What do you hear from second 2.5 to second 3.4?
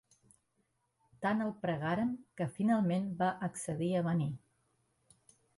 finalment va